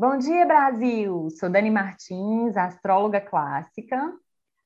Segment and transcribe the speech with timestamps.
[0.00, 1.28] Bom dia, Brasil!
[1.38, 4.10] Sou Dani Martins, astróloga clássica.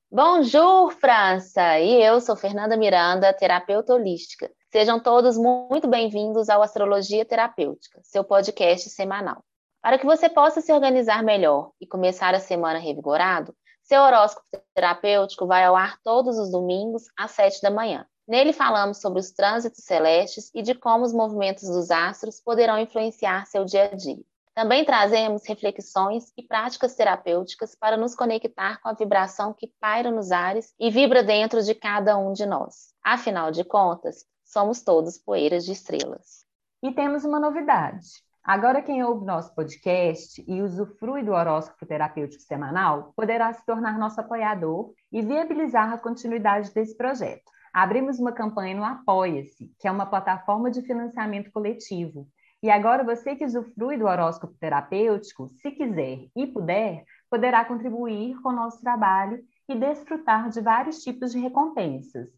[0.09, 1.77] Bonjour, França!
[1.77, 4.49] E eu sou Fernanda Miranda, terapeuta holística.
[4.71, 9.43] Sejam todos muito bem-vindos ao Astrologia Terapêutica, seu podcast semanal.
[9.81, 15.45] Para que você possa se organizar melhor e começar a semana revigorado, seu horóscopo terapêutico
[15.45, 18.07] vai ao ar todos os domingos às 7 da manhã.
[18.25, 23.45] Nele falamos sobre os trânsitos celestes e de como os movimentos dos astros poderão influenciar
[23.47, 24.23] seu dia a dia.
[24.55, 30.31] Também trazemos reflexões e práticas terapêuticas para nos conectar com a vibração que paira nos
[30.31, 32.93] ares e vibra dentro de cada um de nós.
[33.03, 36.45] Afinal de contas, somos todos poeiras de estrelas.
[36.81, 38.07] E temos uma novidade.
[38.41, 44.21] Agora, quem ouve nosso podcast e usufrui do horóscopo terapêutico semanal poderá se tornar nosso
[44.21, 47.51] apoiador e viabilizar a continuidade desse projeto.
[47.73, 52.25] Abrimos uma campanha no Apoia-se, que é uma plataforma de financiamento coletivo,
[52.61, 58.49] e agora você que usufrui do horóscopo terapêutico, se quiser e puder, poderá contribuir com
[58.49, 62.29] o nosso trabalho e desfrutar de vários tipos de recompensas,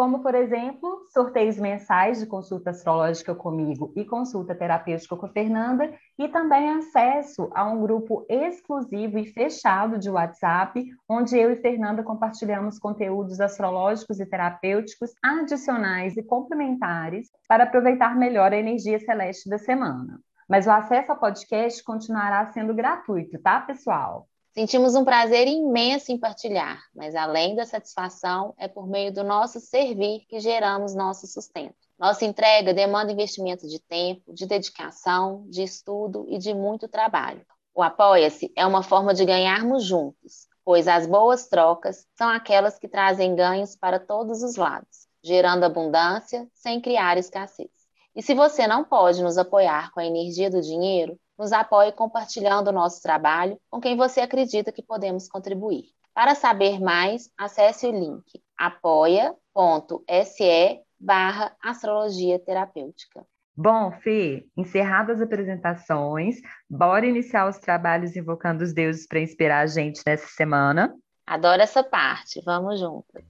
[0.00, 5.92] como, por exemplo, sorteios mensais de consulta astrológica comigo e consulta terapêutica com a Fernanda,
[6.18, 12.02] e também acesso a um grupo exclusivo e fechado de WhatsApp, onde eu e Fernanda
[12.02, 19.58] compartilhamos conteúdos astrológicos e terapêuticos adicionais e complementares para aproveitar melhor a energia celeste da
[19.58, 20.18] semana.
[20.48, 24.29] Mas o acesso ao podcast continuará sendo gratuito, tá, pessoal?
[24.52, 29.60] Sentimos um prazer imenso em partilhar, mas além da satisfação, é por meio do nosso
[29.60, 31.76] servir que geramos nosso sustento.
[31.96, 37.46] Nossa entrega demanda investimento de tempo, de dedicação, de estudo e de muito trabalho.
[37.72, 42.88] O Apoia-se é uma forma de ganharmos juntos, pois as boas trocas são aquelas que
[42.88, 47.70] trazem ganhos para todos os lados, gerando abundância sem criar escassez.
[48.16, 52.68] E se você não pode nos apoiar com a energia do dinheiro, nos apoie compartilhando
[52.68, 55.84] o nosso trabalho com quem você acredita que podemos contribuir.
[56.12, 59.32] Para saber mais, acesse o link apoia.se
[61.00, 63.24] barra astrologia terapêutica.
[63.56, 66.36] Bom, Fê, encerradas as apresentações,
[66.68, 70.94] bora iniciar os trabalhos invocando os deuses para inspirar a gente nessa semana?
[71.26, 73.24] Adoro essa parte, vamos juntas.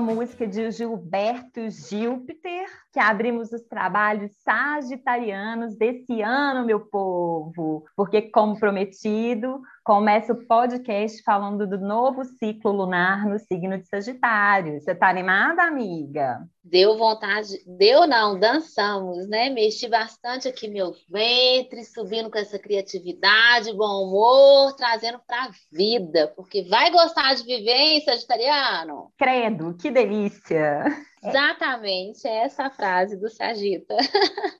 [0.00, 8.58] Música de Gilberto Gilpiter, que abrimos os trabalhos sagitarianos desse ano, meu povo, porque, como
[8.58, 14.80] prometido, começa o podcast falando do novo ciclo lunar no signo de Sagitário.
[14.80, 16.38] Você está animada, amiga?
[16.62, 19.50] Deu vontade, deu não, dançamos, né?
[19.50, 26.32] Mexi bastante aqui meu ventre, subindo com essa criatividade, bom humor, trazendo para a vida,
[26.36, 29.12] porque vai gostar de viver, hein, Sagitariano?
[29.18, 30.84] Credo, que delícia!
[31.24, 33.96] Exatamente, é essa frase do Sagita.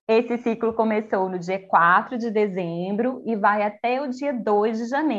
[0.06, 4.86] Esse ciclo começou no dia 4 de dezembro e vai até o dia 2 de
[4.86, 5.11] janeiro.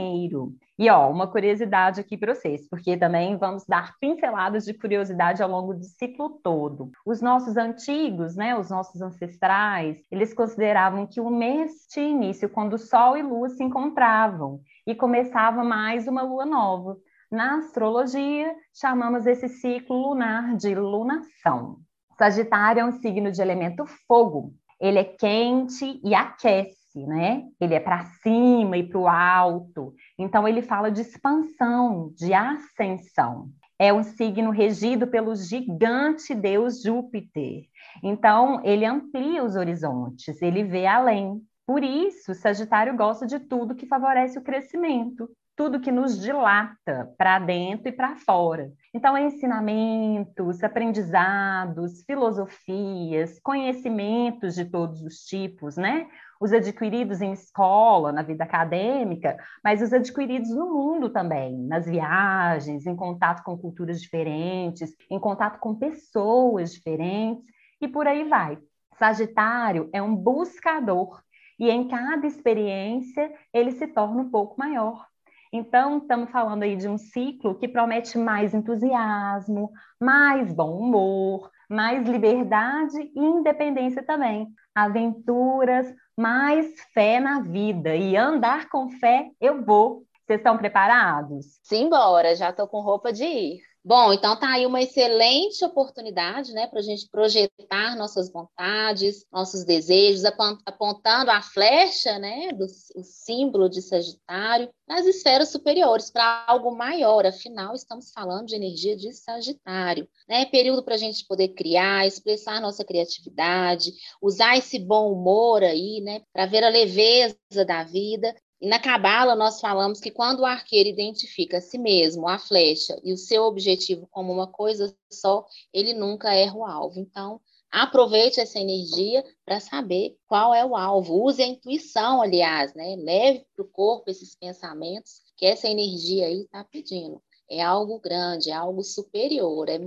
[0.77, 5.49] E ó, uma curiosidade aqui para vocês, porque também vamos dar pinceladas de curiosidade ao
[5.49, 6.91] longo do ciclo todo.
[7.05, 12.77] Os nossos antigos, né, os nossos ancestrais, eles consideravam que o mês tinha início quando
[12.77, 16.97] Sol e Lua se encontravam e começava mais uma lua nova.
[17.31, 21.77] Na astrologia, chamamos esse ciclo lunar de lunação.
[22.17, 24.53] Sagitário é um signo de elemento fogo.
[24.79, 27.43] Ele é quente e aquece, né?
[27.59, 29.93] Ele é para cima e para o alto.
[30.17, 33.49] Então, ele fala de expansão, de ascensão.
[33.79, 37.63] é um signo regido pelo gigante deus Júpiter.
[38.03, 41.41] Então, ele amplia os horizontes, ele vê além.
[41.65, 47.39] Por isso, Sagitário gosta de tudo que favorece o crescimento, tudo que nos dilata para
[47.39, 48.71] dentro e para fora.
[48.95, 56.07] Então, ensinamentos, aprendizados, filosofias, conhecimentos de todos os tipos, né?
[56.39, 62.85] Os adquiridos em escola, na vida acadêmica, mas os adquiridos no mundo também, nas viagens,
[62.85, 67.47] em contato com culturas diferentes, em contato com pessoas diferentes,
[67.81, 68.59] e por aí vai.
[68.99, 71.19] Sagitário é um buscador,
[71.59, 75.07] e em cada experiência ele se torna um pouco maior
[75.55, 79.71] então, estamos falando aí de um ciclo que promete mais entusiasmo,
[80.01, 84.47] mais bom humor, mais liberdade e independência também.
[84.73, 87.95] Aventuras, mais fé na vida.
[87.95, 90.03] E andar com fé, eu vou.
[90.25, 91.59] Vocês estão preparados?
[91.61, 93.72] Simbora, já estou com roupa de ir.
[93.85, 99.65] Bom, então tá aí uma excelente oportunidade, né, para a gente projetar nossas vontades, nossos
[99.65, 106.73] desejos, apontando a flecha, né, do o símbolo de Sagitário, nas esferas superiores, para algo
[106.73, 107.25] maior.
[107.25, 110.45] Afinal, estamos falando de energia de Sagitário, né?
[110.45, 113.91] Período para a gente poder criar, expressar nossa criatividade,
[114.21, 117.35] usar esse bom humor aí, né, para ver a leveza
[117.67, 118.33] da vida
[118.63, 123.11] na cabala nós falamos que quando o arqueiro identifica a si mesmo, a flecha e
[123.11, 126.99] o seu objetivo como uma coisa só, ele nunca erra o alvo.
[126.99, 131.25] Então, aproveite essa energia para saber qual é o alvo.
[131.25, 132.95] Use a intuição, aliás, né?
[132.95, 137.21] Leve para o corpo esses pensamentos que essa energia aí está pedindo.
[137.49, 139.77] É algo grande, é algo superior, é,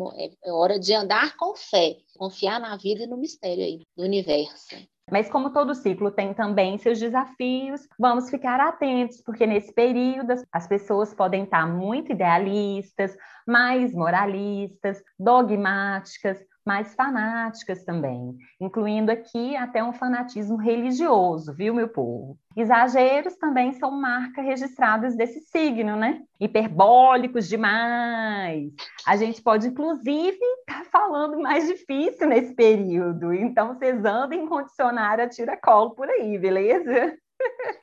[0.45, 4.77] é, hora de andar com fé, confiar na vida e no mistério aí do universo.
[5.11, 10.67] Mas como todo ciclo tem também seus desafios, vamos ficar atentos, porque nesse período as
[10.67, 13.17] pessoas podem estar muito idealistas,
[13.47, 22.37] mais moralistas, dogmáticas, mais fanáticas também, incluindo aqui até um fanatismo religioso, viu, meu povo?
[22.57, 26.23] Exageros também são marcas registradas desse signo, né?
[26.41, 28.73] Hiperbólicos demais.
[29.07, 33.33] A gente pode, inclusive, estar tá falando mais difícil nesse período.
[33.33, 37.17] Então, vocês andem condicionar a tira-colo por aí, beleza?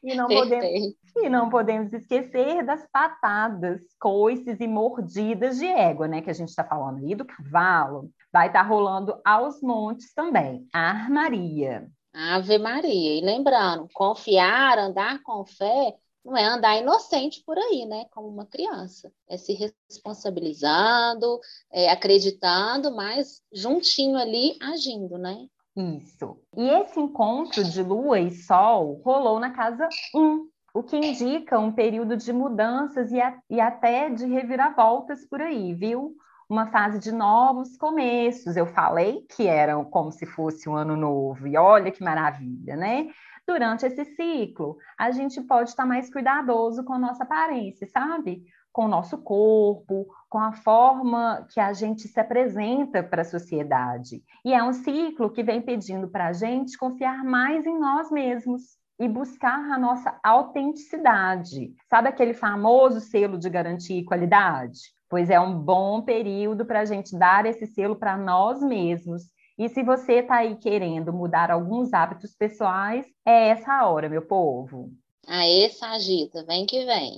[0.03, 6.21] E não, podemos, e não podemos esquecer das patadas, coices e mordidas de égua, né?
[6.21, 8.11] Que a gente está falando aí do cavalo.
[8.31, 10.67] Vai estar tá rolando aos montes também.
[10.73, 11.89] A armaria.
[12.13, 13.17] Ave Maria.
[13.17, 18.05] E lembrando, confiar, andar com fé, não é andar inocente por aí, né?
[18.11, 19.11] Como uma criança.
[19.27, 21.39] É se responsabilizando,
[21.71, 25.47] é acreditando, mas juntinho ali agindo, né?
[25.75, 26.37] Isso.
[26.55, 31.71] E esse encontro de Lua e Sol rolou na casa 1, o que indica um
[31.71, 36.15] período de mudanças e, a, e até de reviravoltas por aí, viu?
[36.47, 38.55] Uma fase de novos começos.
[38.55, 43.07] Eu falei que era como se fosse um ano novo, e olha que maravilha, né?
[43.47, 48.43] Durante esse ciclo, a gente pode estar mais cuidadoso com a nossa aparência, sabe?
[48.73, 54.21] Com o nosso corpo, com a forma que a gente se apresenta para a sociedade.
[54.43, 58.77] E é um ciclo que vem pedindo para a gente confiar mais em nós mesmos
[58.99, 61.73] e buscar a nossa autenticidade.
[61.89, 64.79] Sabe aquele famoso selo de garantia e qualidade?
[65.09, 69.23] Pois é um bom período para a gente dar esse selo para nós mesmos.
[69.57, 74.89] E se você está aí querendo mudar alguns hábitos pessoais, é essa hora, meu povo.
[75.27, 77.17] Aê, Sagita, vem que vem.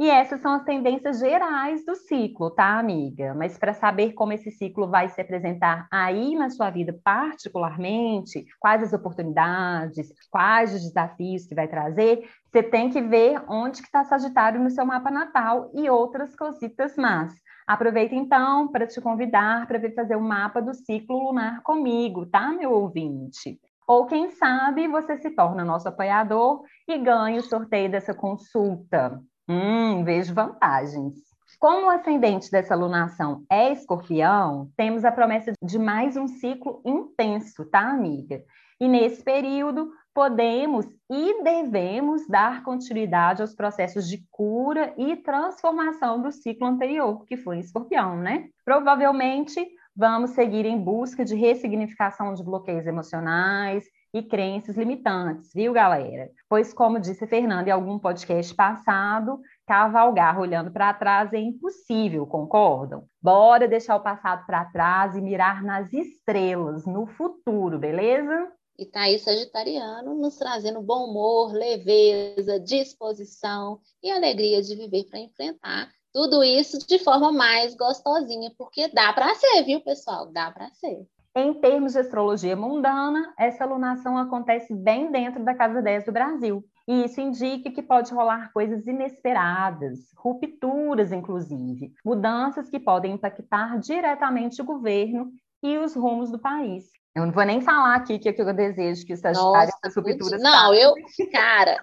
[0.00, 3.34] E essas são as tendências gerais do ciclo, tá, amiga?
[3.34, 8.82] Mas para saber como esse ciclo vai se apresentar aí na sua vida particularmente, quais
[8.82, 14.02] as oportunidades, quais os desafios que vai trazer, você tem que ver onde que está
[14.02, 17.34] Sagitário no seu mapa natal e outras cositas más.
[17.66, 22.50] Aproveita então para te convidar para vir fazer o mapa do ciclo lunar comigo, tá,
[22.52, 23.60] meu ouvinte?
[23.86, 29.20] Ou quem sabe você se torna nosso apoiador e ganha o sorteio dessa consulta.
[29.52, 31.12] Hum, vejo vantagens.
[31.58, 37.64] Como o ascendente dessa lunação é escorpião, temos a promessa de mais um ciclo intenso,
[37.64, 38.44] tá, amiga?
[38.80, 46.30] E nesse período, podemos e devemos dar continuidade aos processos de cura e transformação do
[46.30, 48.50] ciclo anterior, que foi escorpião, né?
[48.64, 56.30] Provavelmente vamos seguir em busca de ressignificação de bloqueios emocionais, e crenças limitantes, viu, galera?
[56.48, 63.04] Pois, como disse Fernanda em algum podcast passado, cavalgar olhando para trás é impossível, concordam?
[63.22, 68.52] Bora deixar o passado para trás e mirar nas estrelas, no futuro, beleza?
[68.76, 75.18] E tá aí Sagitariano nos trazendo bom humor, leveza, disposição e alegria de viver para
[75.18, 80.32] enfrentar Tudo isso de forma mais gostosinha, porque dá para ser, viu, pessoal?
[80.32, 81.06] Dá para ser.
[81.34, 86.64] Em termos de astrologia mundana, essa alunação acontece bem dentro da casa 10 do Brasil.
[86.88, 94.60] E isso indica que pode rolar coisas inesperadas, rupturas, inclusive, mudanças que podem impactar diretamente
[94.60, 95.30] o governo
[95.62, 96.86] e os rumos do país.
[97.14, 99.96] Eu não vou nem falar aqui que, é que eu desejo que o Sagitário essas
[99.96, 100.42] rupturas.
[100.42, 100.94] Não, eu,
[101.32, 101.76] cara.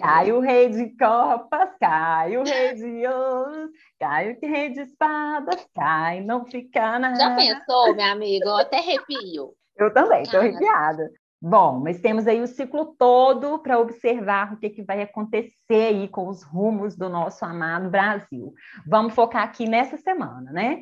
[0.00, 3.70] Cai o rei de copas, cai o rei de ouros,
[4.02, 7.16] cai o rei de espadas, cai, não fica nada.
[7.16, 8.48] Já pensou, meu amigo?
[8.48, 9.54] Eu até arrepio.
[9.76, 11.08] Eu também, estou arrepiada.
[11.40, 16.08] Bom, mas temos aí o ciclo todo para observar o que, que vai acontecer aí
[16.08, 18.52] com os rumos do nosso amado Brasil.
[18.84, 20.80] Vamos focar aqui nessa semana, né?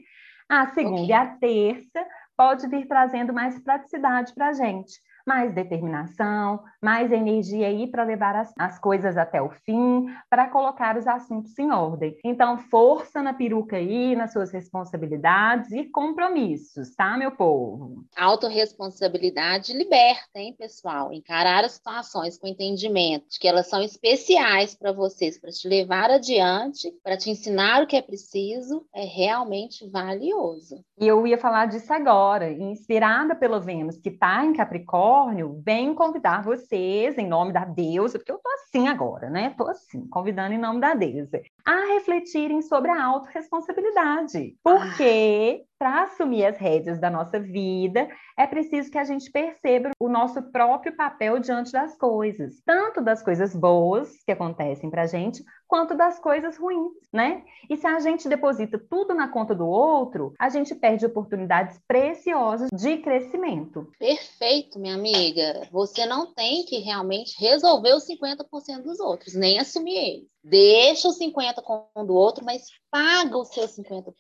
[0.49, 1.11] A segunda okay.
[1.11, 4.99] e a terça pode vir trazendo mais praticidade para a gente
[5.31, 10.97] mais determinação, mais energia aí para levar as, as coisas até o fim, para colocar
[10.97, 12.17] os assuntos em ordem.
[12.25, 18.05] Então, força na peruca aí, nas suas responsabilidades e compromissos, tá, meu povo?
[18.17, 21.13] Autoresponsabilidade liberta, hein, pessoal?
[21.13, 26.11] Encarar as situações com entendimento de que elas são especiais para vocês, para te levar
[26.11, 30.85] adiante, para te ensinar o que é preciso, é realmente valioso.
[30.99, 35.95] E eu ia falar disso agora, inspirada pelo Vênus, que está em Capricórnio Capricórnio, venho
[35.95, 39.55] convidar vocês, em nome da deusa, porque eu tô assim agora, né?
[39.57, 44.57] Tô assim, convidando em nome da deusa, a refletirem sobre a autorresponsabilidade.
[44.63, 48.07] Porque para assumir as rédeas da nossa vida,
[48.37, 53.23] é preciso que a gente perceba o nosso próprio papel diante das coisas, tanto das
[53.23, 57.43] coisas boas que acontecem para a gente, quanto das coisas ruins, né?
[57.71, 62.69] E se a gente deposita tudo na conta do outro, a gente perde oportunidades preciosas
[62.71, 63.91] de crescimento.
[63.99, 65.67] Perfeito, minha amiga.
[65.73, 70.31] Você não tem que realmente resolver os 50% dos outros, nem assumir eles.
[70.43, 74.15] Deixa os 50% com um do outro, mas paga os seus 50%.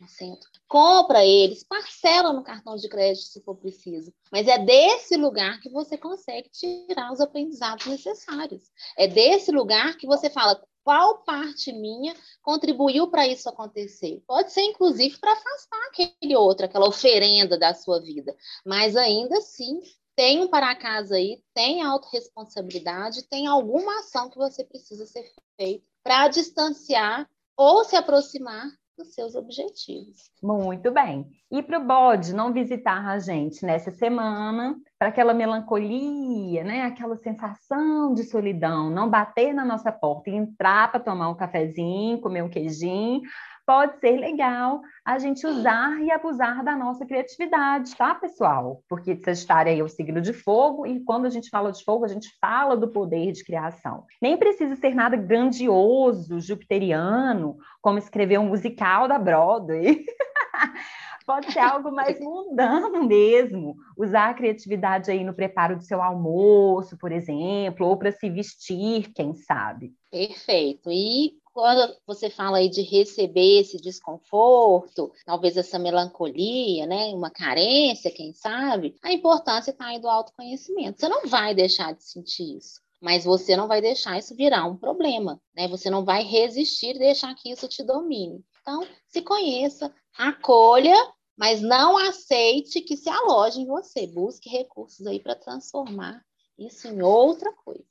[0.68, 4.12] Compra eles, parcela no cartão de crédito se for preciso.
[4.30, 8.64] Mas é desse lugar que você consegue tirar os aprendizados necessários.
[8.98, 14.22] É desse lugar que você fala qual parte minha contribuiu para isso acontecer.
[14.26, 18.36] Pode ser, inclusive, para afastar aquele outro, aquela oferenda da sua vida.
[18.64, 19.80] Mas ainda assim,
[20.14, 25.24] tem um para casa aí, tem autorresponsabilidade, tem alguma ação que você precisa ser
[25.56, 28.66] feita para distanciar ou se aproximar
[28.96, 30.30] dos seus objetivos.
[30.42, 31.26] Muito bem.
[31.50, 36.82] E para o bode não visitar a gente nessa semana, para aquela melancolia, né?
[36.82, 42.20] aquela sensação de solidão, não bater na nossa porta e entrar para tomar um cafezinho,
[42.20, 43.22] comer um queijinho,
[43.70, 48.82] pode ser legal a gente usar e abusar da nossa criatividade, tá, pessoal?
[48.88, 52.08] Porque Sagitário é o signo de fogo e quando a gente fala de fogo, a
[52.08, 54.06] gente fala do poder de criação.
[54.20, 60.04] Nem precisa ser nada grandioso, jupiteriano, como escrever um musical da Broadway.
[61.24, 63.76] pode ser algo mais mundano mesmo.
[63.96, 69.12] Usar a criatividade aí no preparo do seu almoço, por exemplo, ou para se vestir,
[69.14, 69.92] quem sabe.
[70.10, 70.90] Perfeito.
[70.90, 78.10] E quando você fala aí de receber esse desconforto, talvez essa melancolia, né, uma carência,
[78.10, 81.00] quem sabe, a importância está aí do autoconhecimento.
[81.00, 84.76] Você não vai deixar de sentir isso, mas você não vai deixar isso virar um
[84.76, 85.66] problema, né?
[85.68, 88.44] Você não vai resistir e deixar que isso te domine.
[88.60, 90.94] Então, se conheça, acolha,
[91.36, 94.06] mas não aceite que se aloje em você.
[94.06, 96.22] Busque recursos aí para transformar
[96.58, 97.89] isso em outra coisa.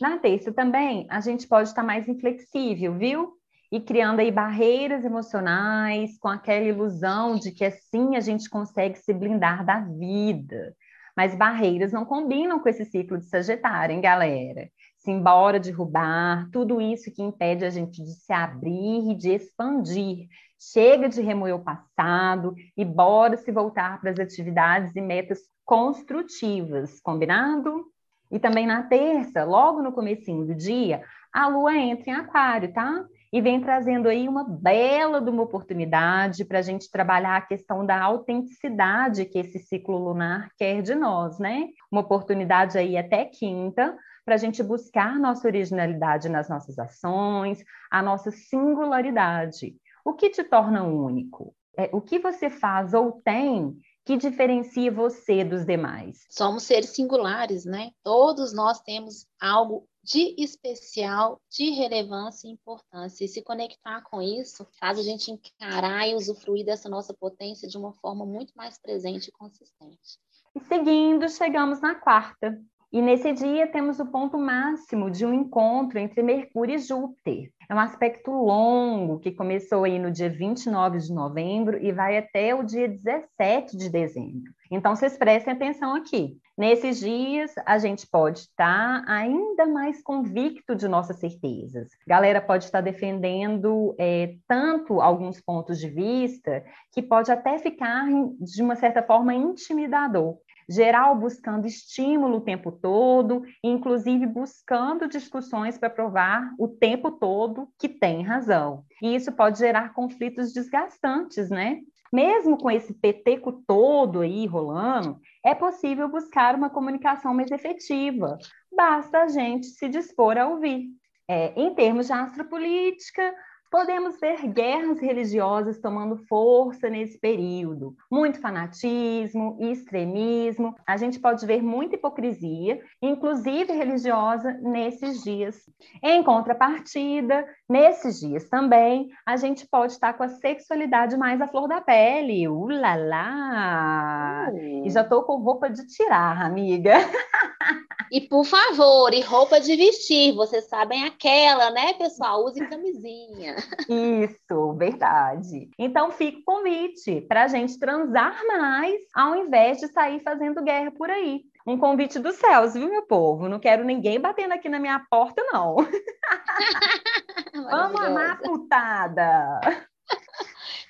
[0.00, 3.32] Na terça também, a gente pode estar mais inflexível, viu?
[3.70, 9.12] E criando aí barreiras emocionais, com aquela ilusão de que assim a gente consegue se
[9.12, 10.74] blindar da vida.
[11.16, 14.70] Mas barreiras não combinam com esse ciclo de Sagitário, hein, galera?
[14.98, 20.28] Se embora derrubar, tudo isso que impede a gente de se abrir e de expandir.
[20.60, 27.00] Chega de remoer o passado e bora se voltar para as atividades e metas construtivas,
[27.00, 27.84] combinado?
[28.30, 33.04] E também na terça, logo no comecinho do dia, a lua entra em aquário, tá?
[33.32, 37.84] E vem trazendo aí uma bela de uma oportunidade para a gente trabalhar a questão
[37.84, 41.68] da autenticidade que esse ciclo lunar quer de nós, né?
[41.90, 48.02] Uma oportunidade aí até quinta para a gente buscar nossa originalidade nas nossas ações, a
[48.02, 49.74] nossa singularidade.
[50.04, 51.54] O que te torna único?
[51.78, 53.76] É, o que você faz ou tem
[54.08, 56.24] que diferencia você dos demais?
[56.30, 57.90] Somos seres singulares, né?
[58.02, 63.26] Todos nós temos algo de especial, de relevância e importância.
[63.26, 67.76] E se conectar com isso faz a gente encarar e usufruir dessa nossa potência de
[67.76, 70.18] uma forma muito mais presente e consistente.
[70.56, 72.58] E seguindo, chegamos na quarta.
[72.90, 77.50] E nesse dia temos o ponto máximo de um encontro entre Mercúrio e Júpiter.
[77.68, 82.54] É um aspecto longo que começou aí no dia 29 de novembro e vai até
[82.54, 84.50] o dia 17 de dezembro.
[84.70, 86.38] Então, vocês prestem atenção aqui.
[86.56, 91.90] Nesses dias, a gente pode estar ainda mais convicto de nossas certezas.
[92.06, 98.06] Galera pode estar defendendo é, tanto alguns pontos de vista que pode até ficar,
[98.40, 100.38] de uma certa forma, intimidador
[100.68, 107.88] geral buscando estímulo o tempo todo, inclusive buscando discussões para provar o tempo todo que
[107.88, 108.84] tem razão.
[109.02, 111.80] E isso pode gerar conflitos desgastantes, né?
[112.12, 118.38] Mesmo com esse peteco todo aí rolando, é possível buscar uma comunicação mais efetiva.
[118.74, 120.88] Basta a gente se dispor a ouvir.
[121.30, 123.34] É, em termos de astropolítica,
[123.70, 130.74] Podemos ver guerras religiosas tomando força nesse período, muito fanatismo e extremismo.
[130.86, 135.68] A gente pode ver muita hipocrisia, inclusive religiosa, nesses dias.
[136.02, 141.68] Em contrapartida, nesses dias também, a gente pode estar com a sexualidade mais à flor
[141.68, 142.48] da pele.
[142.48, 144.48] Ulala!
[144.50, 144.86] Uh.
[144.86, 146.94] E já estou com roupa de tirar, amiga.
[148.10, 152.44] E por favor, e roupa de vestir, vocês sabem aquela, né, pessoal?
[152.44, 153.56] Use camisinha.
[153.88, 155.70] Isso, verdade.
[155.78, 160.90] Então fica o convite para a gente transar mais, ao invés de sair fazendo guerra
[160.90, 161.42] por aí.
[161.66, 163.48] Um convite dos céus, viu, meu povo?
[163.48, 165.76] Não quero ninguém batendo aqui na minha porta, não.
[167.52, 169.60] Vamos amar putada!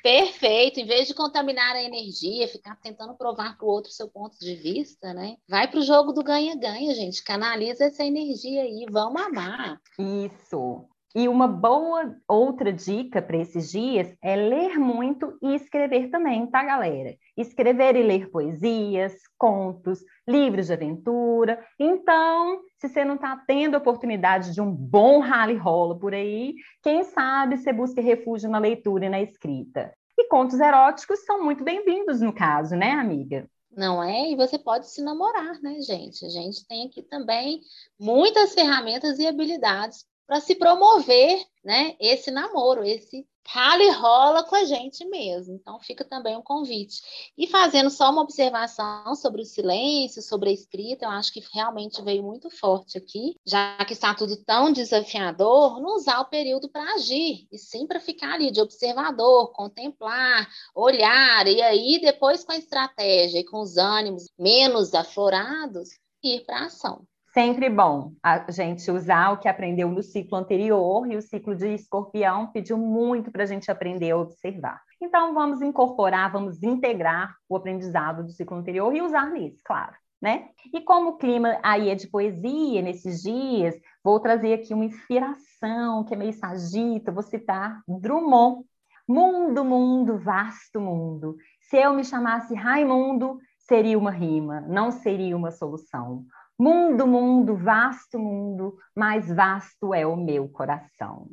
[0.02, 0.78] Perfeito.
[0.80, 4.54] Em vez de contaminar a energia, ficar tentando provar para o outro seu ponto de
[4.54, 5.36] vista, né?
[5.48, 7.22] Vai para o jogo do ganha-ganha, gente.
[7.24, 8.86] Canaliza essa energia aí.
[8.88, 9.80] Vamos amar.
[9.98, 10.88] Isso.
[11.14, 16.62] E uma boa outra dica para esses dias é ler muito e escrever também, tá,
[16.62, 17.16] galera?
[17.34, 21.64] Escrever e ler poesias, contos, livros de aventura.
[21.78, 26.54] Então, se você não está tendo a oportunidade de um bom rally rola por aí,
[26.82, 29.92] quem sabe você busca refúgio na leitura e na escrita.
[30.16, 33.48] E contos eróticos são muito bem-vindos no caso, né, amiga?
[33.74, 34.30] Não é?
[34.30, 36.24] E você pode se namorar, né, gente?
[36.26, 37.60] A gente tem aqui também
[37.98, 44.54] muitas ferramentas e habilidades para se promover, né, esse namoro, esse rala e rola com
[44.56, 45.54] a gente mesmo.
[45.54, 47.00] Então fica também um convite.
[47.36, 52.02] E fazendo só uma observação sobre o silêncio, sobre a escrita, eu acho que realmente
[52.02, 56.92] veio muito forte aqui, já que está tudo tão desafiador, não usar o período para
[56.92, 62.58] agir, e sim para ficar ali de observador, contemplar, olhar, e aí depois com a
[62.58, 65.88] estratégia e com os ânimos menos aflorados,
[66.22, 67.06] ir para a ação
[67.38, 71.72] sempre bom a gente usar o que aprendeu no ciclo anterior, e o ciclo de
[71.72, 74.82] escorpião pediu muito para a gente aprender a observar.
[75.00, 79.92] Então, vamos incorporar, vamos integrar o aprendizado do ciclo anterior e usar nisso, claro.
[80.20, 80.48] Né?
[80.74, 86.02] E como o clima aí é de poesia nesses dias, vou trazer aqui uma inspiração
[86.02, 88.64] que é meio sagita, vou citar Drummond.
[89.06, 91.36] Mundo, mundo, vasto mundo.
[91.70, 96.26] Se eu me chamasse Raimundo, seria uma rima, não seria uma solução.
[96.60, 101.28] Mundo, mundo, vasto mundo, mais vasto é o meu coração.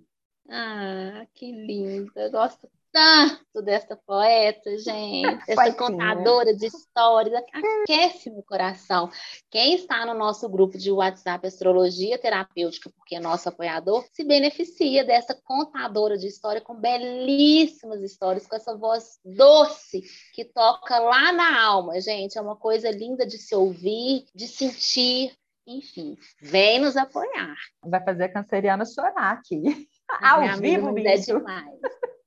[0.49, 2.11] Ah, que lindo!
[2.15, 9.11] Eu gosto tanto dessa poeta, gente, essa contadora de histórias, aquece meu coração.
[9.51, 15.03] Quem está no nosso grupo de WhatsApp Astrologia Terapêutica, porque é nosso apoiador, se beneficia
[15.03, 20.01] dessa contadora de história com belíssimas histórias, com essa voz doce
[20.33, 22.37] que toca lá na alma, gente.
[22.37, 25.35] É uma coisa linda de se ouvir, de sentir.
[25.67, 27.55] Enfim, vem nos apoiar.
[27.83, 29.89] Vai fazer a canceriana chorar aqui.
[30.21, 31.09] Ao vivo, bicho.
[31.09, 31.79] É demais.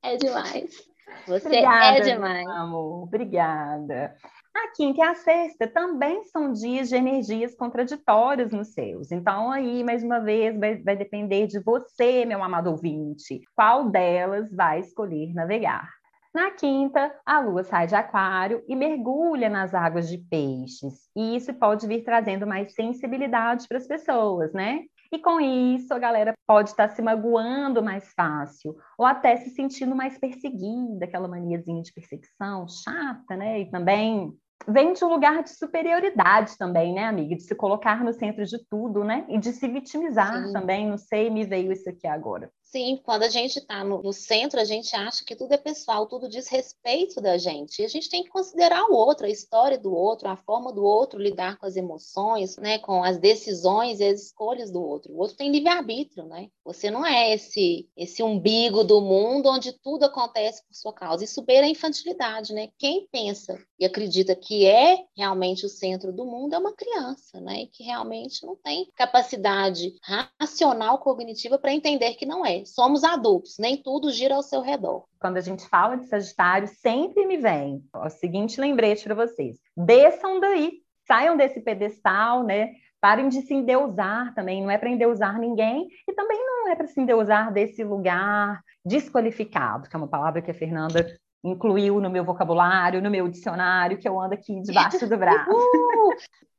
[0.02, 0.88] É demais.
[1.26, 2.46] Você é Obrigada, é demais.
[2.48, 3.02] Amor.
[3.04, 4.14] Obrigada.
[4.54, 9.12] A quinta e a sexta também são dias de energias contraditórias nos seus.
[9.12, 14.52] Então, aí, mais uma vez, vai, vai depender de você, meu amado ouvinte, qual delas
[14.52, 15.88] vai escolher navegar.
[16.34, 21.08] Na quinta, a lua sai de aquário e mergulha nas águas de peixes.
[21.16, 24.82] E isso pode vir trazendo mais sensibilidade para as pessoas, né?
[25.10, 29.94] E com isso, a galera pode estar se magoando mais fácil, ou até se sentindo
[29.94, 33.60] mais perseguida, aquela maniazinha de perseguição chata, né?
[33.60, 34.32] E também
[34.66, 37.34] vem de um lugar de superioridade também, né, amiga?
[37.34, 39.24] De se colocar no centro de tudo, né?
[39.28, 40.52] E de se vitimizar Sim.
[40.52, 40.86] também.
[40.86, 42.50] Não sei, me veio isso aqui agora.
[42.70, 46.06] Sim, quando a gente está no, no, centro, a gente acha que tudo é pessoal,
[46.06, 47.80] tudo diz respeito da gente.
[47.80, 50.84] E a gente tem que considerar o outro, a história do outro, a forma do
[50.84, 55.14] outro lidar com as emoções, né, com as decisões e as escolhas do outro.
[55.14, 56.50] O outro tem livre-arbítrio, né?
[56.62, 61.24] Você não é esse esse umbigo do mundo onde tudo acontece por sua causa.
[61.24, 62.68] Isso beira a infantilidade, né?
[62.76, 67.64] Quem pensa e acredita que é realmente o centro do mundo é uma criança, né?
[67.72, 69.94] Que realmente não tem capacidade
[70.38, 75.04] racional cognitiva para entender que não é somos adultos, nem tudo gira ao seu redor.
[75.20, 80.40] Quando a gente fala de Sagitário, sempre me vem o seguinte lembrete para vocês: desçam
[80.40, 82.72] daí, saiam desse pedestal, né?
[83.00, 86.88] Parem de se endeusar também, não é para endeusar ninguém, e também não é para
[86.88, 91.06] se endeusar desse lugar desqualificado, que é uma palavra que a Fernanda
[91.44, 95.50] incluiu no meu vocabulário, no meu dicionário, que eu ando aqui debaixo do braço.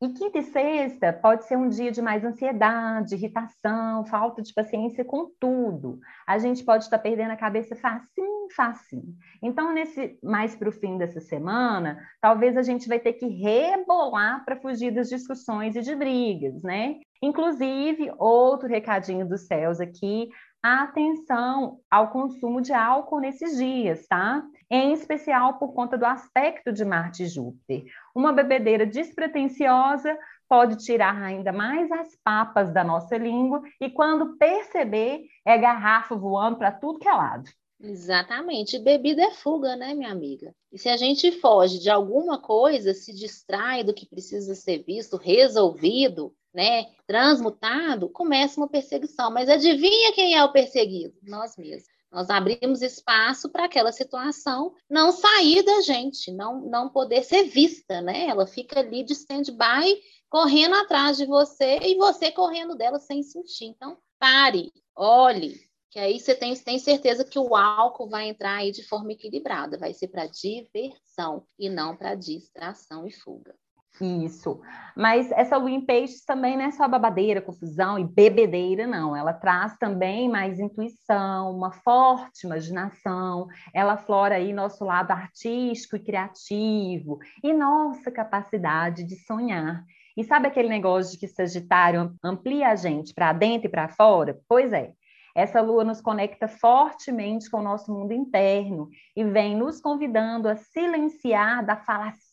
[0.02, 5.04] e quinta e sexta pode ser um dia de mais ansiedade, irritação, falta de paciência
[5.04, 6.00] com tudo.
[6.26, 9.13] A gente pode estar perdendo a cabeça facinho, facinho.
[9.44, 14.44] Então, nesse mais para o fim dessa semana, talvez a gente vai ter que rebolar
[14.46, 16.96] para fugir das discussões e de brigas, né?
[17.22, 20.30] Inclusive, outro recadinho dos céus aqui,
[20.63, 24.42] atenção ao consumo de álcool nesses dias, tá?
[24.69, 27.86] Em especial por conta do aspecto de Marte e Júpiter.
[28.13, 35.25] Uma bebedeira despretensiosa pode tirar ainda mais as papas da nossa língua e quando perceber
[35.45, 37.49] é garrafa voando para tudo que é lado.
[37.82, 38.77] Exatamente.
[38.77, 40.53] Bebida é fuga, né, minha amiga?
[40.71, 45.15] E se a gente foge de alguma coisa, se distrai do que precisa ser visto,
[45.15, 49.32] resolvido, né, transmutado, começa uma perseguição.
[49.32, 51.15] Mas adivinha quem é o perseguido?
[51.23, 51.98] Nós mesmos.
[52.12, 58.02] Nós abrimos espaço para aquela situação não sair da gente, não, não poder ser vista,
[58.02, 58.26] né?
[58.26, 63.65] Ela fica ali de stand-by, correndo atrás de você e você correndo dela sem sentir.
[63.65, 65.60] Então, pare, olhe,
[65.91, 69.78] que aí você tem, tem certeza que o álcool vai entrar aí de forma equilibrada,
[69.78, 73.56] vai ser para diversão e não para distração e fuga.
[74.01, 74.62] Isso.
[74.95, 79.15] Mas essa lua em peixes também não é só babadeira, confusão e bebedeira, não.
[79.15, 83.47] Ela traz também mais intuição, uma forte imaginação.
[83.73, 89.83] Ela flora aí nosso lado artístico e criativo e nossa capacidade de sonhar.
[90.15, 94.39] E sabe aquele negócio de que Sagitário amplia a gente para dentro e para fora?
[94.47, 94.93] Pois é.
[95.35, 100.55] Essa lua nos conecta fortemente com o nosso mundo interno e vem nos convidando a
[100.55, 102.29] silenciar da falação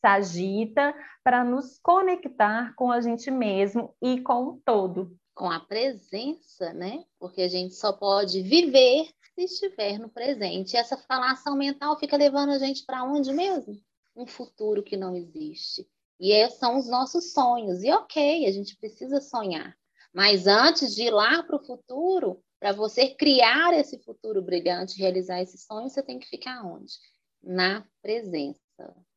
[0.00, 5.16] sagita para nos conectar com a gente mesmo e com o todo.
[5.34, 7.04] Com a presença, né?
[7.18, 10.74] Porque a gente só pode viver se estiver no presente.
[10.74, 13.78] E essa falação mental fica levando a gente para onde mesmo?
[14.14, 15.86] Um futuro que não existe.
[16.18, 17.82] E esses são os nossos sonhos.
[17.82, 19.76] E ok, a gente precisa sonhar.
[20.12, 25.42] Mas antes de ir lá para o futuro, para você criar esse futuro brilhante, realizar
[25.42, 26.94] esse sonho, você tem que ficar onde?
[27.42, 28.56] Na presença.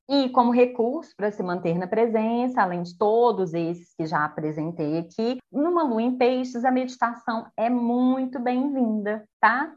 [0.10, 4.98] E como recurso para se manter na presença, além de todos esses que já apresentei
[4.98, 9.72] aqui, numa lua em peixes, a meditação é muito bem-vinda, tá?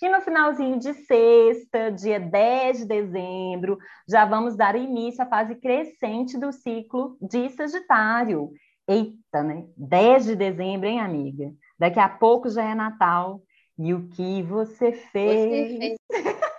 [0.00, 3.76] E no finalzinho de sexta, dia 10 de dezembro,
[4.08, 8.52] já vamos dar início à fase crescente do ciclo de Sagitário,
[8.88, 9.64] Eita, né?
[9.76, 11.52] 10 de dezembro, hein, amiga?
[11.78, 13.40] Daqui a pouco já é Natal.
[13.78, 15.72] E o que você fez?
[15.72, 15.98] Você fez.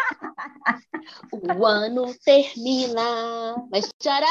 [1.31, 4.27] o ano termina, mas tchará,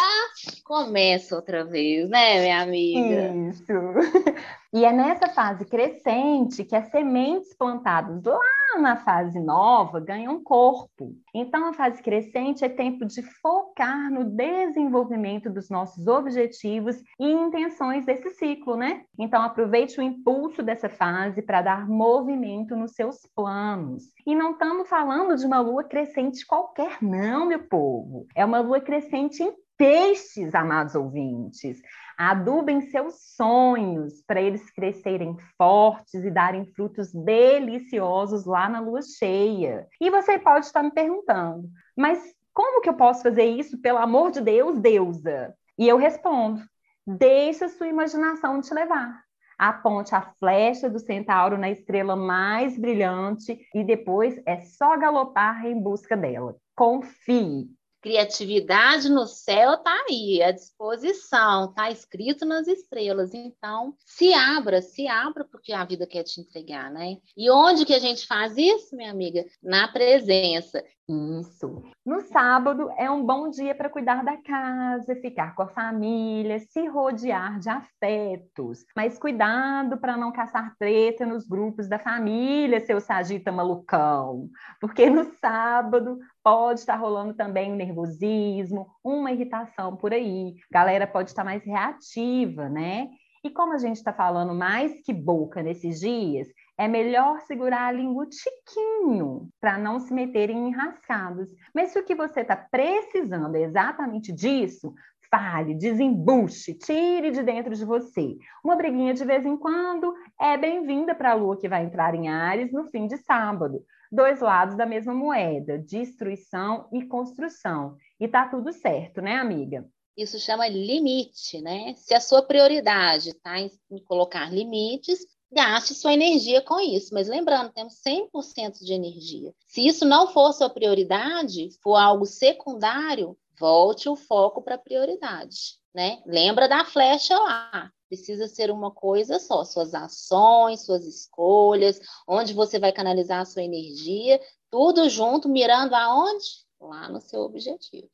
[0.65, 3.35] começa outra vez, né, minha amiga?
[3.51, 3.73] Isso.
[4.75, 8.41] E é nessa fase crescente que as sementes plantadas lá
[8.81, 11.15] na fase nova ganham corpo.
[11.35, 18.05] Então, a fase crescente é tempo de focar no desenvolvimento dos nossos objetivos e intenções
[18.05, 19.05] desse ciclo, né?
[19.19, 24.05] Então, aproveite o impulso dessa fase para dar movimento nos seus planos.
[24.27, 28.27] E não estamos falando de uma lua crescente qualquer, não, meu povo.
[28.35, 31.81] É uma lua crescente em peixes, amados ouvintes.
[32.16, 39.87] Adubem seus sonhos para eles crescerem fortes e darem frutos deliciosos lá na lua cheia.
[40.01, 44.31] E você pode estar me perguntando, mas como que eu posso fazer isso, pelo amor
[44.31, 45.55] de Deus, deusa?
[45.79, 46.62] E eu respondo:
[47.07, 49.22] deixa sua imaginação te levar.
[49.59, 55.81] Aponte a flecha do centauro na estrela mais brilhante e depois é só galopar em
[55.81, 56.57] busca dela.
[56.75, 57.68] Confie,
[58.03, 63.33] criatividade no céu está aí, à disposição, está escrito nas estrelas.
[63.33, 67.19] Então, se abra, se abra porque a vida quer te entregar, né?
[67.37, 69.47] E onde que a gente faz isso, minha amiga?
[69.62, 70.85] Na presença.
[71.09, 71.83] Isso.
[72.07, 76.87] No sábado é um bom dia para cuidar da casa, ficar com a família, se
[76.87, 78.85] rodear de afetos.
[78.95, 84.49] Mas cuidado para não caçar treta nos grupos da família, seu sagita malucão.
[84.81, 90.55] Porque no sábado pode estar rolando também um nervosismo, uma irritação por aí.
[90.73, 93.09] A galera pode estar mais reativa, né?
[93.45, 96.47] E como a gente está falando mais que boca nesses dias,
[96.79, 101.51] é melhor segurar a língua tiquinho para não se meter em enrascados.
[101.75, 104.95] Mas se o que você está precisando é exatamente disso,
[105.31, 108.37] fale, desembuche, tire de dentro de você.
[108.63, 112.29] Uma briguinha de vez em quando é bem-vinda para a lua que vai entrar em
[112.29, 113.83] Ares no fim de sábado.
[114.11, 117.97] Dois lados da mesma moeda, destruição e construção.
[118.21, 119.87] E tá tudo certo, né, amiga?
[120.15, 121.95] Isso chama limite, né?
[121.97, 123.71] Se a sua prioridade está em
[124.05, 125.21] colocar limites,
[125.53, 127.12] gaste sua energia com isso.
[127.12, 129.55] Mas lembrando, temos 100% de energia.
[129.67, 135.79] Se isso não for sua prioridade, for algo secundário, volte o foco para a prioridade,
[135.95, 136.23] né?
[136.27, 137.91] Lembra da flecha lá.
[138.09, 143.62] Precisa ser uma coisa só, suas ações, suas escolhas, onde você vai canalizar a sua
[143.62, 146.45] energia, tudo junto, mirando aonde?
[146.87, 148.09] Lá no seu objetivo.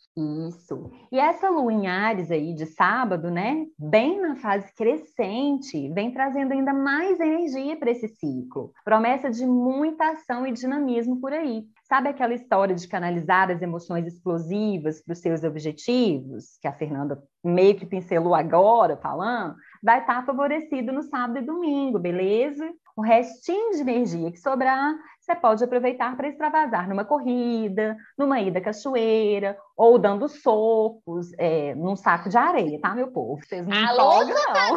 [0.48, 0.90] Isso.
[1.10, 6.52] E essa lua em Ares aí de sábado, né, bem na fase crescente, vem trazendo
[6.52, 8.72] ainda mais energia para esse ciclo.
[8.84, 11.64] Promessa de muita ação e dinamismo por aí.
[11.88, 17.22] Sabe aquela história de canalizar as emoções explosivas para os seus objetivos, que a Fernanda
[17.42, 19.56] meio que pincelou agora falando?
[19.82, 22.70] Vai estar tá favorecido no sábado e domingo, beleza?
[22.98, 28.60] O restinho de energia que sobrar, você pode aproveitar para extravasar numa corrida, numa ida
[28.60, 33.40] cachoeira, ou dando socos é, num saco de areia, tá, meu povo?
[33.40, 34.76] Vocês não Alô, não.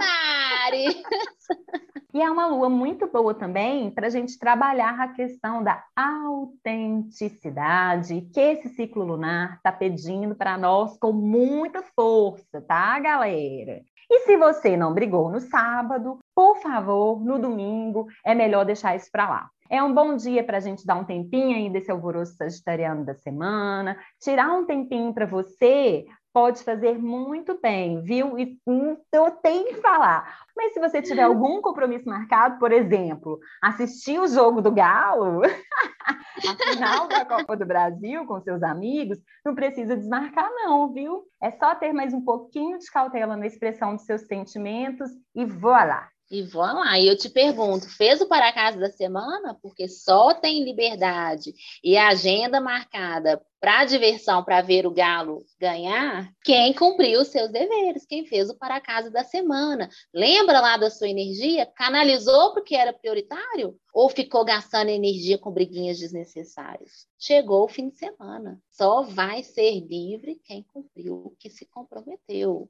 [2.14, 8.28] E é uma lua muito boa também para a gente trabalhar a questão da autenticidade
[8.34, 13.82] que esse ciclo lunar está pedindo para nós com muita força, tá, galera?
[14.14, 19.10] E se você não brigou no sábado, por favor, no domingo é melhor deixar isso
[19.10, 19.50] para lá.
[19.70, 23.16] É um bom dia para a gente dar um tempinho aí desse alvoroço sagitariano da
[23.16, 28.38] semana, tirar um tempinho para você pode fazer muito bem, viu?
[28.38, 30.46] E então eu tenho que falar.
[30.56, 35.42] Mas se você tiver algum compromisso marcado, por exemplo, assistir o jogo do Galo,
[36.48, 41.24] a final da Copa do Brasil com seus amigos, não precisa desmarcar, não, viu?
[41.42, 46.10] É só ter mais um pouquinho de cautela na expressão dos seus sentimentos e voilá!
[46.32, 49.54] E vamos lá, e eu te pergunto, fez o para casa da semana?
[49.62, 56.74] Porque só tem liberdade e agenda marcada para diversão, para ver o Galo ganhar, quem
[56.74, 59.90] cumpriu os seus deveres, quem fez o para casa da semana.
[60.14, 61.66] Lembra lá da sua energia?
[61.66, 63.78] Canalizou porque era prioritário?
[63.94, 67.08] Ou ficou gastando energia com briguinhas desnecessárias?
[67.20, 68.58] Chegou o fim de semana.
[68.70, 72.70] Só vai ser livre quem cumpriu o que se comprometeu.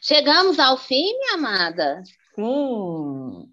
[0.00, 2.02] Chegamos ao fim, minha amada.
[2.34, 3.50] Sim.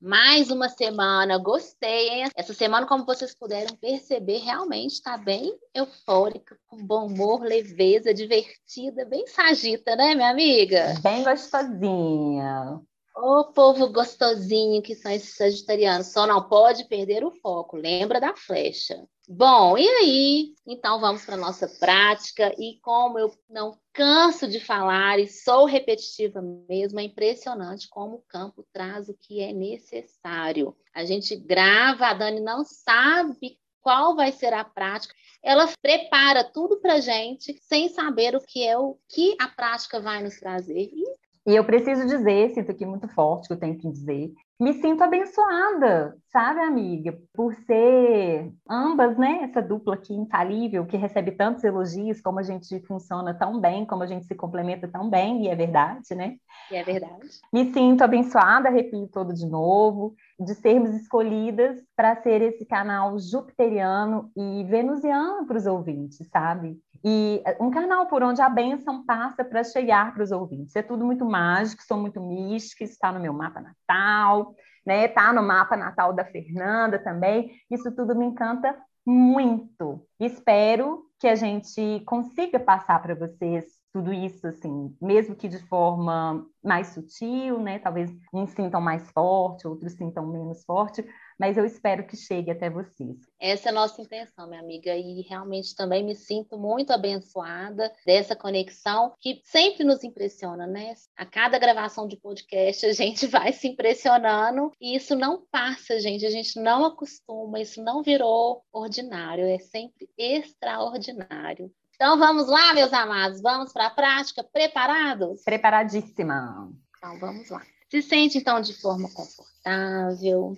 [0.00, 2.28] Mais uma semana, gostei, hein?
[2.36, 9.06] Essa semana, como vocês puderam perceber, realmente está bem eufórica, com bom humor, leveza, divertida,
[9.06, 10.94] bem sagita, né, minha amiga?
[11.02, 12.80] Bem gostosinha.
[13.18, 18.36] Ô povo gostosinho que são esses sagitarianos, só não pode perder o foco, lembra da
[18.36, 19.08] flecha.
[19.26, 20.54] Bom, e aí?
[20.66, 22.54] Então vamos para a nossa prática.
[22.58, 28.24] E como eu não canso de falar e sou repetitiva mesmo, é impressionante como o
[28.28, 30.76] campo traz o que é necessário.
[30.94, 35.14] A gente grava, a Dani não sabe qual vai ser a prática.
[35.42, 40.22] Ela prepara tudo para gente sem saber o que é o que a prática vai
[40.22, 40.90] nos trazer.
[40.92, 44.72] E e eu preciso dizer, sinto aqui muito forte que eu tenho que dizer, me
[44.72, 51.62] sinto abençoada, sabe, amiga, por ser ambas, né, essa dupla aqui infalível, que recebe tantos
[51.62, 55.48] elogios, como a gente funciona tão bem, como a gente se complementa tão bem, e
[55.48, 56.36] é verdade, né?
[56.70, 57.28] E é verdade.
[57.52, 64.30] Me sinto abençoada, repito todo de novo, de sermos escolhidas para ser esse canal jupiteriano
[64.36, 66.78] e venusiano para os ouvintes, sabe?
[67.04, 70.76] E eh, um canal por onde a bênção passa para chegar para os ouvintes.
[70.76, 74.54] É tudo muito mágico, sou muito mística, está no meu mapa natal,
[74.84, 75.06] né?
[75.06, 77.50] Está no mapa natal da Fernanda também.
[77.70, 80.06] Isso tudo me encanta muito.
[80.18, 86.44] Espero que a gente consiga passar para vocês tudo isso, assim, mesmo que de forma
[86.62, 87.78] mais sutil, né?
[87.78, 91.02] Talvez uns sintam mais forte, outros sintam menos forte,
[91.38, 93.16] mas eu espero que chegue até vocês.
[93.38, 98.34] Essa é a nossa intenção, minha amiga, e realmente também me sinto muito abençoada dessa
[98.34, 100.94] conexão que sempre nos impressiona, né?
[101.16, 106.24] A cada gravação de podcast a gente vai se impressionando e isso não passa, gente,
[106.24, 111.70] a gente não acostuma, isso não virou ordinário, é sempre extraordinário.
[111.94, 115.42] Então vamos lá, meus amados, vamos para a prática, preparados?
[115.42, 116.70] Preparadíssima.
[116.96, 117.62] Então vamos lá.
[117.90, 120.56] Se sente então de forma confortável,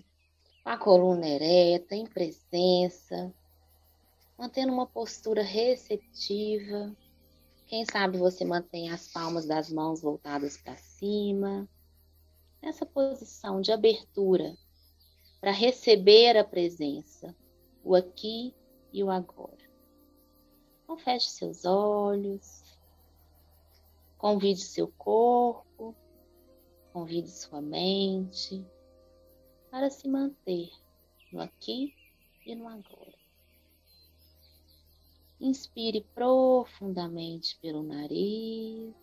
[0.63, 3.33] com a coluna ereta, em presença,
[4.37, 6.95] mantendo uma postura receptiva.
[7.67, 11.69] Quem sabe você mantém as palmas das mãos voltadas para cima,
[12.63, 14.57] nessa posição de abertura
[15.41, 17.35] para receber a presença,
[17.85, 18.55] o aqui
[18.93, 19.57] e o agora.
[20.83, 22.65] Então, feche seus olhos,
[24.17, 25.95] convide seu corpo,
[26.93, 28.67] convide sua mente
[29.71, 30.71] para se manter
[31.33, 31.95] no aqui
[32.45, 33.19] e no agora.
[35.41, 38.95] Inspire profundamente pelo nariz.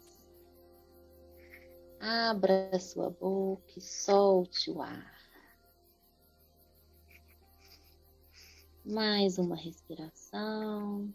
[2.00, 5.16] Abra sua boca e solte o ar.
[8.86, 11.14] Mais uma respiração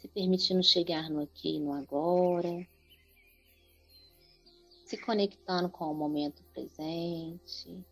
[0.00, 2.66] se permitindo chegar no aqui e no agora,
[4.90, 7.86] se conectando com o momento presente,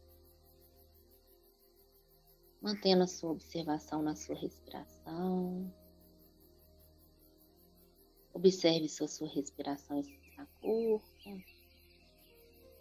[2.61, 5.73] mantendo a sua observação na sua respiração.
[8.35, 11.31] Observe se a sua respiração está curta,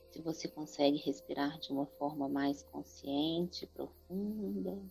[0.09, 4.81] se você consegue respirar de uma forma mais consciente, profunda.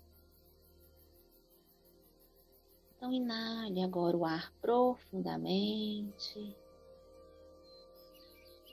[2.95, 6.57] Então, inale agora o ar profundamente.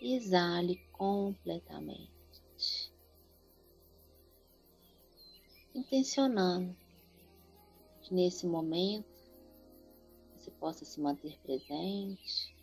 [0.06, 2.12] Exale completamente.
[5.74, 6.76] Intencionando
[8.02, 9.08] que nesse momento
[10.36, 12.54] você possa se manter presente,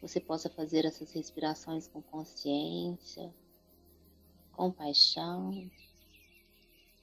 [0.00, 3.30] você possa fazer essas respirações com consciência,
[4.52, 5.70] compaixão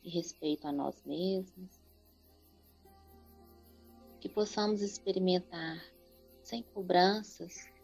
[0.04, 1.80] e respeito a nós mesmos
[4.20, 5.80] que possamos experimentar
[6.41, 7.77] sem cobranças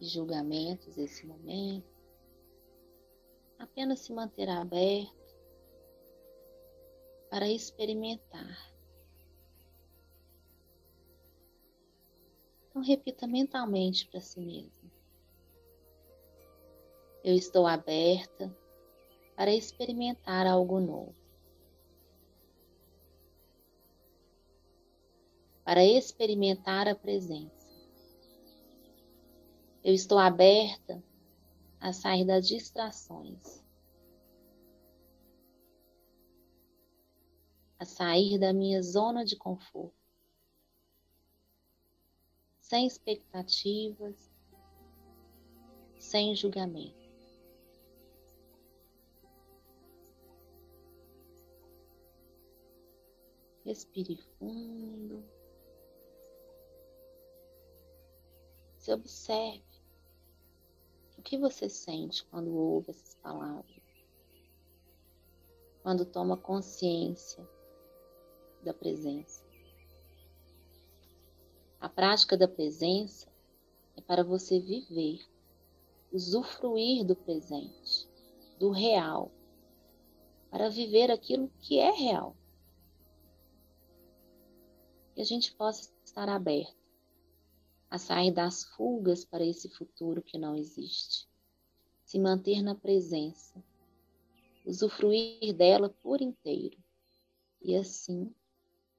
[0.00, 1.86] e julgamentos esse momento,
[3.58, 5.36] apenas se manter aberto
[7.28, 8.72] para experimentar.
[12.68, 14.90] Então, repita mentalmente para si mesmo:
[17.22, 18.56] Eu estou aberta
[19.36, 21.20] para experimentar algo novo.
[25.70, 27.59] para experimentar a presença.
[29.82, 31.02] Eu estou aberta
[31.80, 33.64] a sair das distrações,
[37.78, 39.94] a sair da minha zona de conforto,
[42.60, 44.30] sem expectativas,
[45.98, 47.08] sem julgamento.
[53.64, 55.24] Respire fundo.
[58.76, 59.69] Se observe
[61.20, 63.82] o que você sente quando ouve essas palavras,
[65.82, 67.46] quando toma consciência
[68.64, 69.44] da presença.
[71.78, 73.30] A prática da presença
[73.98, 75.20] é para você viver,
[76.10, 78.08] usufruir do presente,
[78.58, 79.30] do real,
[80.50, 82.34] para viver aquilo que é real.
[85.14, 86.79] Que a gente possa estar aberto
[87.90, 91.28] a sair das fugas para esse futuro que não existe,
[92.04, 93.62] se manter na presença,
[94.64, 96.78] usufruir dela por inteiro
[97.60, 98.32] e assim,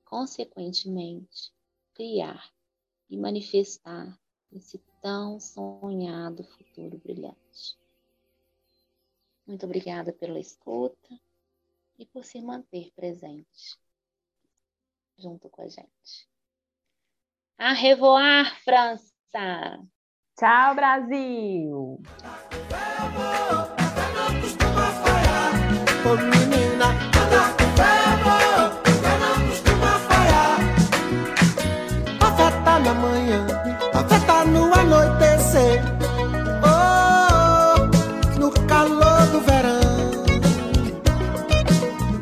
[0.03, 1.53] consequentemente,
[1.93, 2.53] criar
[3.09, 4.19] e manifestar
[4.51, 7.79] esse tão sonhado futuro brilhante.
[9.47, 11.19] Muito obrigada pela escuta
[11.97, 13.79] e por se manter presente
[15.17, 16.30] junto com a gente.
[17.63, 19.77] A revoar, França!
[20.35, 22.01] Tchau, Brasil!
[26.03, 26.87] Ô menina,
[32.19, 33.45] Afeta na manhã,
[33.93, 35.83] afeta no anoitecer.
[36.65, 40.25] Oh, no calor do verão.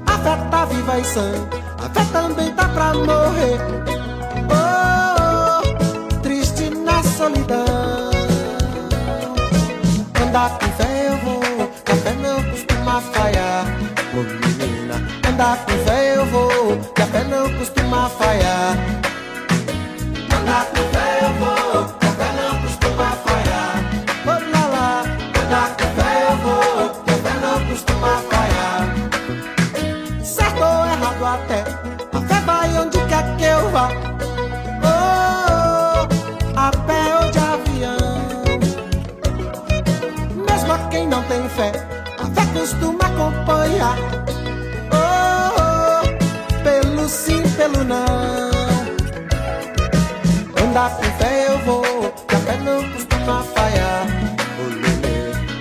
[0.05, 1.31] Afeta viva e sã,
[1.81, 3.98] afeta também tá pra morrer.
[7.29, 8.11] solidão.
[10.21, 13.65] Andar com fé eu vou, café não costuma falhar.
[14.13, 14.95] Ô menina,
[15.27, 18.58] andar com fé eu vou, café não costuma falhar.
[41.59, 41.71] fé,
[42.17, 43.97] a fé costuma acompanhar.
[44.93, 48.49] Oh, oh, pelo sim, pelo não.
[50.63, 51.83] Andar com fé eu vou,
[52.27, 54.07] que a fé não costuma falhar.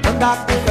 [0.08, 0.67] Andar com fé.